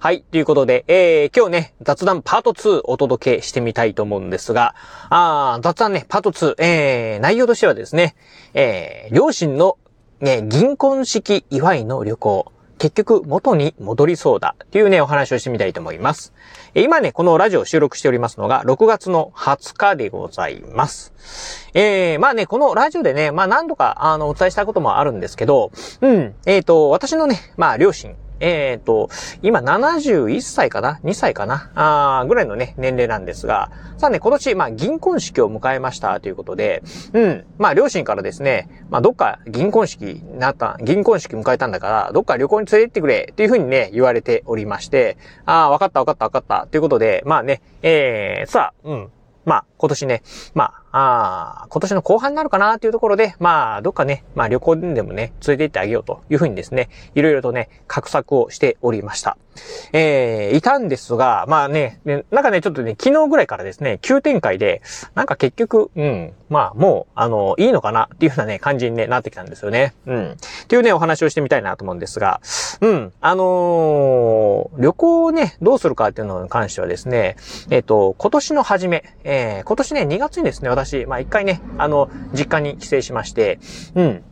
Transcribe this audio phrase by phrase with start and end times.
[0.00, 0.22] はい。
[0.22, 4.76] ということで、えー、今日ね、雑談パート2お届けしてみたいと思うんですが、
[5.10, 8.14] あ雑談ね、パート2、えー、内容としてはですね、
[8.54, 9.76] えー、両親の、
[10.20, 16.32] ね、銀婚式祝いの旅行、結局元に戻りそうだっていうね、お話をしてみたいと思います。
[16.76, 21.12] 今ね、このラジオを収録しておりますのが、6月の20日でございます。
[21.74, 29.10] えー、まあね、このラジオでね、まあ何度か、あの、お伝えしたこともあるんですけど、うん、えっ、ー、と、私のね、まあ両親、えっ、ー、と、
[29.42, 31.70] 今71歳かな ?2 歳かな？
[31.74, 36.82] あぐらいのね、年齢なんですが、さあね、今年、まあ、銀婚式を迎えましたということで、
[37.12, 49.08] うん、まあ、両親からですね、まあ、どっか銀婚式になった、銀婚式迎えたんだから、どっか旅行に連れてってくれ、というふうにね、言われておりまして、ああ、わかったわかったわかった、ということで、まあね、えー、さあ、うん、
[49.44, 50.22] まあ、今年ね、
[50.54, 59.36] まあ、ああ、今年の後半になるかなというところで、まあ、どっかね、まあ旅行でもね、連れて行ってあげようというふうにですね、いろいろとね、画策をしておりました。
[59.92, 64.82] えー、いたんですが、まあね、ねなんかね、ちょっとね、昨日ぐらいからですね、急展開で、
[65.14, 69.94] なんか結局、うん、まあもう、あの、いいのかなっていうふうなね、感じに、ね、なってきたんですよね。
[70.06, 70.32] うん。
[70.32, 72.40] っていうね、お話をしてみたいなと思うんですが、
[72.80, 77.36] うん、あのー、旅行をね、どうするかっていうのに関してはですね、
[77.70, 83.58] えっ、ー、と、今年の初め、えー、今年ね、2月にですね、私、まあ一回ね、あの、実家に帰省しまして、
[83.94, 84.24] うん。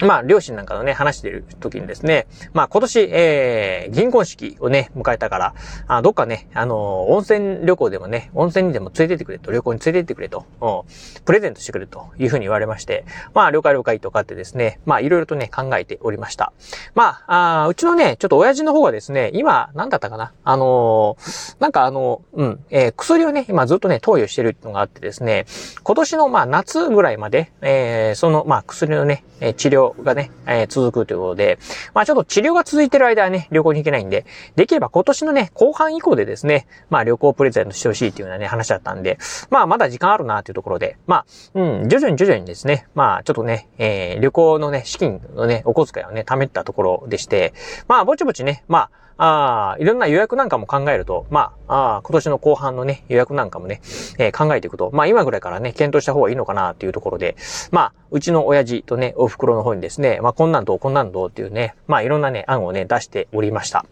[0.00, 5.54] まあ、両親なんかのね、話してる時にですね、まあ、今年、えー、銀婚式をね、迎えたから、
[5.86, 6.78] あどっかね、あのー、
[7.12, 13.04] 温泉旅行でもね、温泉にでも連れてってくれと、旅行に連れてってくれと、うん、プレゼントしてくれというふうに言われまして、
[13.34, 16.52] まあ、了解了解とかってですね、まあ、いろいろとね、考えておりました。
[16.94, 25.46] まあ、あうちのね、ちょっと親父の方がですね、今、なんだったかな、あのー、なんかあの、うん、えー、薬をね、今ずっとね、投与してるのがあってですね、
[25.82, 29.24] 今年の、まあ、夏ぐらいまで、えー、その、まあ、薬のね、
[29.56, 31.58] 治療がね、えー、続くということで、
[31.94, 34.26] まあちょっと治療が続いてる間はね、旅行に行けないんで、
[34.56, 39.18] できれば今年のね、後半以降でですね、まあ旅行プレゼントしてほしいっていうようなね、話だったんで、
[39.50, 47.54] まあまだ時間あるなっていうところで、まあ、うん、徐々に徐々にですね、まあちょっとね、えー、旅行のね、資金のね、お小遣いをね、貯めたところでして、
[47.86, 53.80] まあぼちぼちね、まあ、ああ、いろんな予約なんかも考えると、まあ、あ今年の後半のね、予約なんかもね、
[54.16, 57.36] えー、考えていくと、まあ今ぐらいからね、検討した方がいいのかなっていうところで、
[57.72, 63.84] まあ、うちの親父とね、お袋の方にですね、まあこんなんどう、こんなんどうっていうね、まあいろんなね、案をね、出しておりました。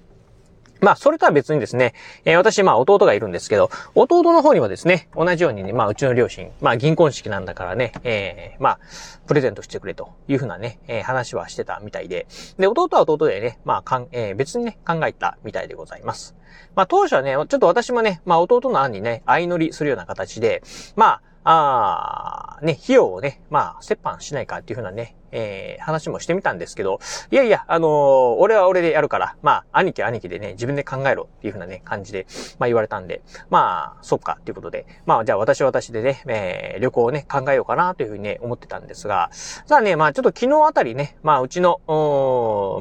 [0.81, 1.94] まあ、それとは別にですね、
[2.25, 8.78] えー、私、まあ、弟がいるんですけど、弟の方にもですね、同じようにね、まあ、うちの両親、まあ、銀婚式なんだからね、えー、まあ、
[9.26, 12.26] プレゼントしてくれというふうなね、えー、話はしてたみたいで、
[12.59, 16.34] で、弟は弟でね、まあ、かん、えー、別にね、考えたみたいでございます。
[16.75, 20.62] まあ、当初はね、ちょっと私もね、まあ、弟の案にね、相乗りするような形で、
[20.94, 27.00] まああ、あね、費用をね、まあ、折半しないかっていうふうなね、えー、話もしてみたんですけど、
[27.31, 27.91] いやいや、あのー、
[28.38, 32.26] 俺は俺でやるから、まあ、兄貴は兄貴でね、自分で考えろっていう風なね、感じで、
[32.59, 41.81] まあ言われたんで、まあ、そっかっていうことで、まあ、じゃあ私は私でね、えー、旅行をね、考えようかなというふうにね、思ってたんですが、さあね、まあちょっと昨日あたりね、まあうちの、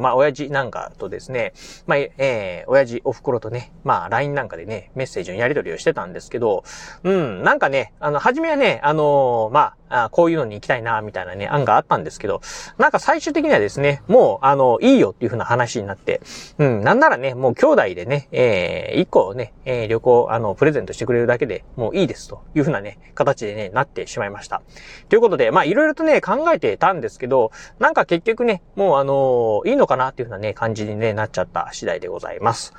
[0.01, 1.53] まあ親父なんかとですね、
[1.87, 6.63] まあ、えー、親父、お袋とね、まあ LINE なんかでね、メッセージのやり取りをしてたんですけど、
[7.03, 12.41] うん、なんかね、あの、初めはね、あのー、まあ、あこういうのに行きたいな、みたいなね、案があったんですけど、
[12.77, 16.21] なんか最終的にはですね、もう、あの、いいよっていう風な話になって、
[16.57, 24.61] うん、なんならね、もう兄弟でね、えー、一個ね、えー、旅行、あの、プレゼントしてくれるだけでもういいですという風なね、形でね、なってしまいました。
[25.09, 32.73] ということで、まあ、いろいろとね、考えてたんですけど、なんか結局ね、もうあのいいのかなっていう風なね、感じにね、なっちゃった次第でございます。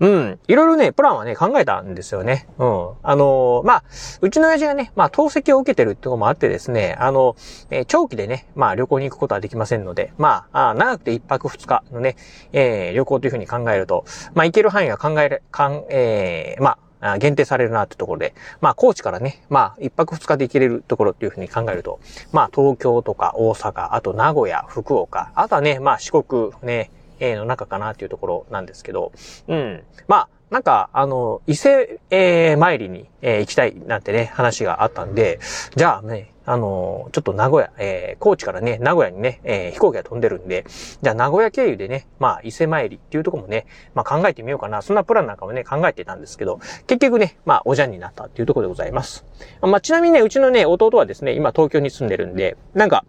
[0.00, 2.48] うん、いろいろね、プランはね、考えたんですよね。
[2.58, 2.90] うん。
[3.02, 3.84] あのまあ、
[4.20, 7.36] うちの親父がね、まあ、透析を受けてるってこともあってですね、あの、
[7.70, 12.16] えー、長期でね、まあ旅行に行くことはできませんので、まあ、あ長くて一泊二日のね、
[12.52, 14.04] えー、旅行というふうに考えると、
[14.34, 21.98] まあ行ける範囲が考える、かん、えー、まあ、限定されるなってところで、まあ、高知からね、まあ、一泊二日で行けれるところっていうふうに考えると、
[22.30, 29.12] まあ、東京とか大阪、あと名古屋、福岡、あとはね、まあ、四国ね、えの中かなっていうところなんですけど、
[29.46, 29.82] うん。
[30.08, 35.38] まあ、なんか、あの、伊勢、えー、参りに、えー、行きたいなんてね、話があったんで、
[35.76, 40.64] じゃあね、あのちょっと名古屋、えー、高知からね、名古屋にね、えー、飛行機が飛んでるんで、
[41.00, 44.82] じゃあ名古屋経由でね、まあ、伊勢参りっていうとこもね、まあ考えてみようかな。
[44.82, 46.58] そんなプランなんかもね、考えてたんですけど、
[46.88, 49.24] 結局ね、まあ、おじゃんになったっていうところでございます。
[49.62, 53.04] まあ、ちなみにね、うちのね、弟はですね、今東京に住んでるんで、なんか、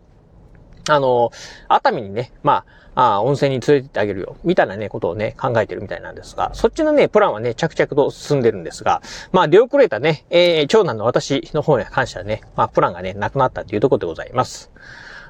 [0.89, 1.31] あの、
[1.67, 9.01] 熱海にね、まあ、あ温泉に連れてってあげるよ、みたいなね、ことをね、考えてるみたいなんですが、そっちのね、プランはね、着々と進んでるんですが、
[9.31, 14.71] まあ、出遅れたね、えー、長男の私の方に関してはね、まあ、プランがね、なくなったっていうところでございます。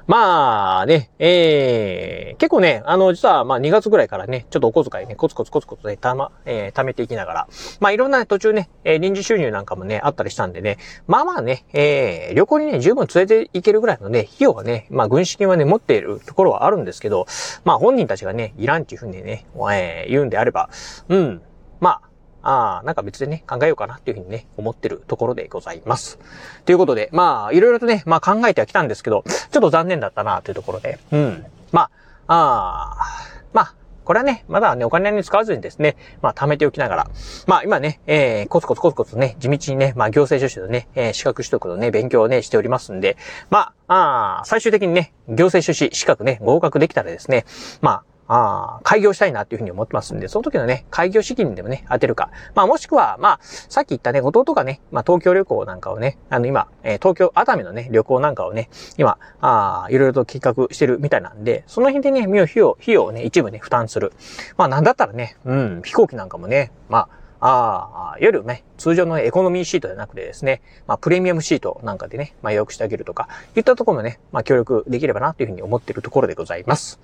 [0.06, 7.48] まあね、えー、結構ね、あの、実はまあ2月ぐらいからね、ちょっとお小遣いね、コツコツコツコツね、たま、えー、貯めていきながら、
[7.80, 17.26] まあいろんな、途中ね、えー、臨時収入なんかもね、あったりしたんでね、まあまあね、えー、旅行にね、十分連れて行けるぐらいのね、費用はね、まあ軍資金はね、持っているところはあるんですけど、
[17.64, 20.68] まあ本人たちがね、いらんっていうふうにね、えー、言うんであれば、
[21.08, 21.42] うん、
[21.80, 22.11] まあ、
[22.42, 26.18] ああ、なんか別でね、考えようかなっていうふうにね、思ってるところでございます。
[26.64, 31.46] ということで、まあ、いろいろとね、まあ考えてはきたんですけど、ちょっと残念だったなというところで、うん。
[31.70, 31.90] まあ、
[32.26, 33.74] ああ、まあ、
[34.04, 37.10] これはね、まだね、お金に使わずにですね、まあ、貯めておきながら、
[37.46, 43.16] まあ、今ね、えー、コツコツコツコツね、地道にね、まあ、行政書士のね、えー、資格取得のね、勉強をね、しておりますんで、
[43.50, 47.44] まあ、ああ、最終的にね、行政書士資格ね、合格できたらですね、
[47.80, 52.30] まあ、あ、開業したいなっていうふうに思ってますんで、その時のね、開業資金でもね、当てるか。
[52.54, 64.12] まあもしくは、まあ、さっき言ったね、弟がね、まあ東京旅行なんかをね、あの今、えー、東京、熱海のね、旅行なんかをね、今、ああ、いろいろと企画してるみたいなんで、その辺でね、費用、費用をね、一部ね、負担する。
[64.56, 77.00] まあなんだったらね、うん、飛行機なんかもね、まあ、ああ、夜ね、通常のエコノミーシートじゃなくてですね、まあ、プレミアムシートなんかでね、まあ、予約してあげるとか、いったところもね、まあ、協力できればなというふうに思っているところでございます。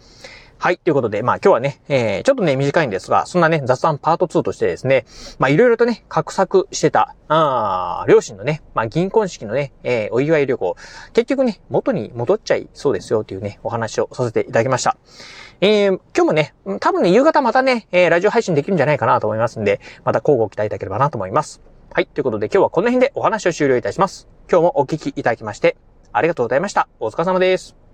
[0.61, 0.79] はい。
[0.79, 5.07] ということで、まあ今日はね、えー、ちょっとね、短いんですが、そんなね、雑談パート2としてですね、
[5.39, 10.77] まあいろいろとね、画策してた、あ両親のね、まあ銀婚式のね、えー、お祝い旅行、
[11.13, 14.97] 結局ね、元に戻っちゃいそうですよというね、お話をさせていただきました。
[15.61, 21.61] えー、今日もね、多分ね、夕方またね、えー、ラジオ配信できるんじゃないかなと思いますんで、また交互期待いただければなと思います。
[21.93, 22.07] はい。
[22.07, 24.29] ということで今日はこの辺でお話を終了いたします。
[24.51, 25.77] 今日もお聞きいただきまして、
[26.13, 26.89] ありがとうございました。
[27.01, 27.88] お疲れ様です。